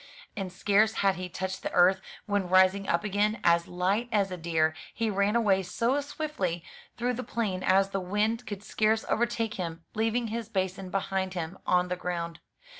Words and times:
And 0.35 0.51
scarce 0.51 0.93
had 1.05 1.13
he 1.13 1.29
touched 1.29 1.61
the 1.61 1.71
earth, 1.73 2.01
when 2.25 2.49
rising 2.49 2.87
up 2.89 3.03
again 3.03 3.39
as 3.43 3.67
light 3.67 4.09
as 4.11 4.31
a 4.31 4.35
deer, 4.35 4.73
he 4.95 5.11
ran 5.11 5.35
away 5.35 5.61
so 5.61 6.01
swiftly 6.01 6.63
through 6.97 7.13
the 7.13 7.23
plain 7.23 7.61
as 7.61 7.91
the 7.91 7.99
wind 7.99 8.47
could 8.47 8.63
scarce 8.63 9.05
overtake 9.07 9.57
him, 9.61 9.83
leaving 9.93 10.29
his 10.29 10.49
basin 10.49 10.89
behind 10.89 11.35
him 11.35 11.59
on 11.67 11.89
the 11.89 11.95
ground. 11.95 12.39